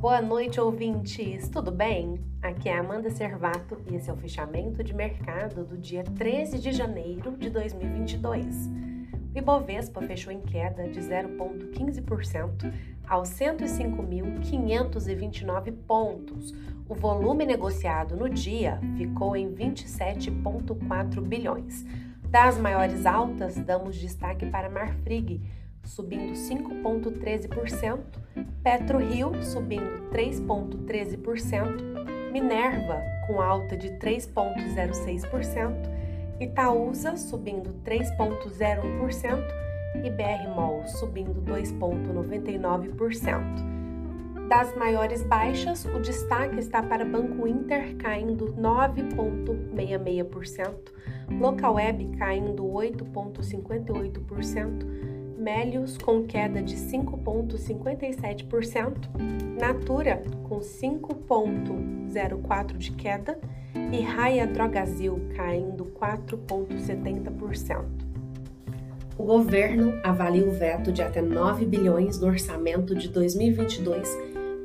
Boa 0.00 0.20
noite, 0.22 0.58
ouvintes! 0.58 1.50
Tudo 1.50 1.70
bem? 1.70 2.18
Aqui 2.40 2.70
é 2.70 2.78
Amanda 2.78 3.10
Servato 3.10 3.76
e 3.86 3.96
esse 3.96 4.08
é 4.08 4.12
o 4.14 4.16
fechamento 4.16 4.82
de 4.82 4.94
mercado 4.94 5.62
do 5.62 5.76
dia 5.76 6.02
13 6.02 6.58
de 6.58 6.72
janeiro 6.72 7.36
de 7.36 7.50
2022. 7.50 8.70
O 9.34 9.38
Ibovespa 9.38 10.00
fechou 10.00 10.32
em 10.32 10.40
queda 10.40 10.88
de 10.88 11.00
0,15% 11.00 12.72
aos 13.06 13.28
105.529 13.28 15.70
pontos. 15.86 16.54
O 16.88 16.94
volume 16.94 17.44
negociado 17.44 18.16
no 18.16 18.30
dia 18.30 18.80
ficou 18.96 19.36
em 19.36 19.54
27,4 19.54 21.20
bilhões. 21.20 21.84
Das 22.30 22.56
maiores 22.56 23.04
altas, 23.04 23.56
damos 23.56 23.96
destaque 23.96 24.46
para 24.46 24.70
Marfrig, 24.70 25.42
subindo 25.84 26.32
5,13%, 26.32 27.98
PetroRio 28.62 29.42
subindo 29.42 30.08
3,13%, 30.10 32.32
Minerva 32.32 33.02
com 33.26 33.40
alta 33.40 33.76
de 33.76 33.90
3,06%, 33.98 35.90
Itaúsa 36.40 37.16
subindo 37.16 37.74
3,01% 37.84 39.60
e 40.04 40.10
BRMOL 40.10 40.86
subindo 40.86 41.40
2,99%. 41.42 43.70
Das 44.48 44.72
maiores 44.76 45.22
baixas, 45.22 45.84
o 45.84 46.00
destaque 46.00 46.58
está 46.58 46.82
para 46.82 47.04
Banco 47.04 47.46
Inter 47.46 47.94
caindo 47.98 48.52
9,66%, 48.54 50.90
Localweb 51.38 52.16
caindo 52.16 52.64
8,58%, 52.64 55.09
Melius 55.40 55.96
com 55.96 56.24
queda 56.24 56.62
de 56.62 56.76
5,57%, 56.76 59.08
Natura 59.58 60.22
com 60.44 60.60
5,04% 60.60 62.76
de 62.76 62.92
queda 62.92 63.40
e 63.90 64.02
Raia 64.02 64.46
Drogazil 64.46 65.18
caindo 65.34 65.86
4,70%. 65.98 67.86
O 69.16 69.24
governo 69.24 69.98
avalia 70.04 70.46
o 70.46 70.50
veto 70.50 70.92
de 70.92 71.00
até 71.02 71.22
9 71.22 71.64
bilhões 71.64 72.20
no 72.20 72.26
orçamento 72.26 72.94
de 72.94 73.08
2022 73.08 74.14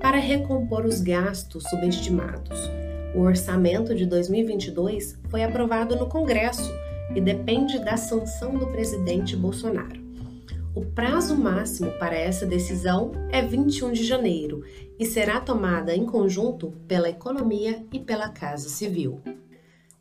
para 0.00 0.16
recompor 0.16 0.86
os 0.86 1.02
gastos 1.02 1.64
subestimados. 1.64 2.70
O 3.14 3.20
orçamento 3.20 3.94
de 3.94 4.06
2022 4.06 5.20
foi 5.28 5.44
aprovado 5.44 5.96
no 5.96 6.08
Congresso 6.08 6.72
e 7.14 7.20
depende 7.20 7.78
da 7.78 7.98
sanção 7.98 8.54
do 8.54 8.68
presidente 8.68 9.36
Bolsonaro. 9.36 10.01
O 10.74 10.86
prazo 10.86 11.36
máximo 11.36 11.90
para 11.98 12.16
essa 12.16 12.46
decisão 12.46 13.12
é 13.30 13.42
21 13.42 13.92
de 13.92 14.02
janeiro 14.04 14.64
e 14.98 15.04
será 15.04 15.38
tomada 15.38 15.94
em 15.94 16.06
conjunto 16.06 16.72
pela 16.88 17.10
Economia 17.10 17.84
e 17.92 17.98
pela 17.98 18.30
Casa 18.30 18.70
Civil. 18.70 19.20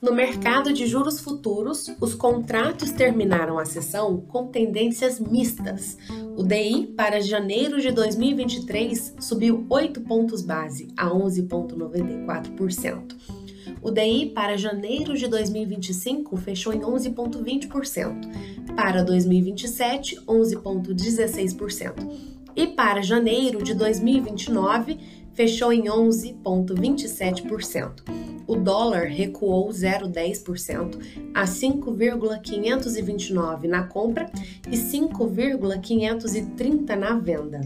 No 0.01 0.13
mercado 0.13 0.71
de 0.71 0.87
juros 0.87 1.19
futuros, 1.19 1.93
os 1.99 2.15
contratos 2.15 2.91
terminaram 2.91 3.59
a 3.59 3.65
sessão 3.65 4.21
com 4.21 4.47
tendências 4.47 5.19
mistas. 5.19 5.97
O 6.37 6.43
DI 6.43 6.93
para 6.95 7.19
janeiro 7.19 7.77
de 7.79 7.91
2023 7.91 9.15
subiu 9.19 9.65
8 9.69 9.99
pontos 10.01 10.41
base 10.41 10.87
a 10.97 11.09
11,94%. 11.09 13.40
O 13.81 13.89
DI 13.89 14.27
para 14.27 14.57
janeiro 14.57 15.17
de 15.17 15.27
2025 15.27 16.37
fechou 16.37 16.71
em 16.71 16.81
11,20%, 16.81 18.75
para 18.75 19.03
2027, 19.03 20.21
11,16%, 20.21 22.07
e 22.55 22.67
para 22.67 23.01
janeiro 23.01 23.63
de 23.63 23.73
2029, 23.73 24.99
fechou 25.33 25.73
em 25.73 25.85
11,27%. 25.85 28.03
O 28.45 28.55
dólar 28.55 29.07
recuou 29.07 29.69
0,10% 29.69 30.99
a 31.33 31.47
5,529 31.47 33.67
na 33.67 33.81
compra 33.83 34.29
e 34.69 34.77
5,530 34.77 36.95
na 36.95 37.17
venda. 37.17 37.61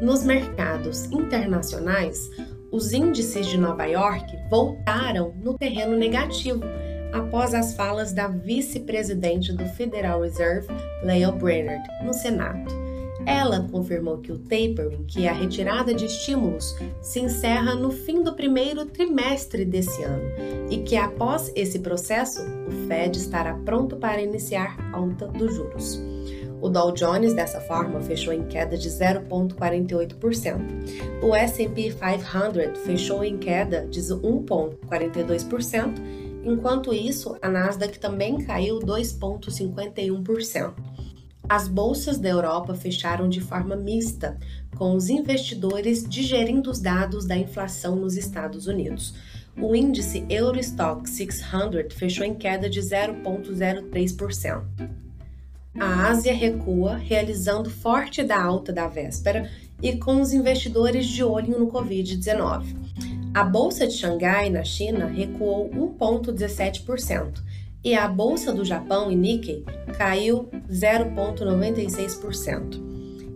Nos 0.00 0.24
mercados 0.24 1.04
internacionais, 1.06 2.30
os 2.70 2.92
índices 2.92 3.46
de 3.46 3.58
Nova 3.58 3.84
York 3.84 4.38
voltaram 4.50 5.34
no 5.42 5.56
terreno 5.56 5.96
negativo 5.96 6.62
após 7.12 7.54
as 7.54 7.74
falas 7.74 8.12
da 8.12 8.28
vice-presidente 8.28 9.52
do 9.52 9.64
Federal 9.64 10.20
Reserve, 10.20 10.68
Lael 11.02 11.32
Brainerd, 11.32 11.82
no 12.04 12.12
Senado. 12.12 12.70
Ela 13.26 13.66
confirmou 13.70 14.18
que 14.18 14.32
o 14.32 14.38
tapering, 14.38 15.04
que 15.06 15.26
é 15.26 15.28
a 15.28 15.34
retirada 15.34 15.92
de 15.92 16.06
estímulos, 16.06 16.76
se 17.00 17.20
encerra 17.20 17.74
no 17.74 17.90
fim 17.90 18.22
do 18.22 18.34
primeiro 18.34 18.86
trimestre 18.86 19.64
desse 19.64 20.02
ano 20.02 20.24
e 20.70 20.78
que 20.78 20.96
após 20.96 21.52
esse 21.56 21.80
processo, 21.80 22.40
o 22.66 22.86
Fed 22.86 23.18
estará 23.18 23.54
pronto 23.54 23.96
para 23.96 24.22
iniciar 24.22 24.76
alta 24.92 25.26
dos 25.26 25.54
juros. 25.54 26.17
O 26.60 26.68
Dow 26.68 26.92
Jones, 26.92 27.34
dessa 27.34 27.60
forma, 27.60 28.00
fechou 28.00 28.32
em 28.32 28.44
queda 28.44 28.76
de 28.76 28.88
0,48%. 28.88 31.22
O 31.22 31.32
S&P 31.34 31.92
500 31.92 32.80
fechou 32.84 33.22
em 33.22 33.38
queda 33.38 33.86
de 33.86 34.00
1,42%, 34.00 35.94
enquanto 36.42 36.92
isso, 36.92 37.36
a 37.40 37.48
Nasdaq 37.48 38.00
também 38.00 38.38
caiu 38.38 38.80
2,51%. 38.80 40.74
As 41.48 41.68
bolsas 41.68 42.18
da 42.18 42.28
Europa 42.28 42.74
fecharam 42.74 43.28
de 43.28 43.40
forma 43.40 43.76
mista, 43.76 44.36
com 44.76 44.94
os 44.94 45.08
investidores 45.08 46.04
digerindo 46.06 46.70
os 46.70 46.78
dados 46.80 47.24
da 47.24 47.36
inflação 47.36 47.96
nos 47.96 48.16
Estados 48.16 48.66
Unidos. 48.66 49.14
O 49.56 49.74
índice 49.74 50.26
Eurostock 50.28 51.08
600 51.08 51.94
fechou 51.94 52.26
em 52.26 52.34
queda 52.34 52.68
de 52.68 52.80
0,03% 52.80 55.07
a 55.76 56.08
Ásia 56.08 56.32
recua, 56.32 56.96
realizando 56.96 57.70
forte 57.70 58.22
da 58.22 58.40
alta 58.40 58.72
da 58.72 58.86
véspera 58.86 59.50
e 59.82 59.96
com 59.96 60.20
os 60.20 60.32
investidores 60.32 61.06
de 61.06 61.24
olho 61.24 61.58
no 61.58 61.70
Covid-19. 61.70 62.76
A 63.34 63.42
bolsa 63.44 63.86
de 63.86 63.92
Xangai, 63.94 64.50
na 64.50 64.64
China, 64.64 65.06
recuou 65.06 65.70
1,17% 65.70 67.42
e 67.84 67.94
a 67.94 68.08
bolsa 68.08 68.52
do 68.52 68.64
Japão, 68.64 69.08
e 69.10 69.16
Nikkei, 69.16 69.64
caiu 69.96 70.50
0,96%. 70.68 72.88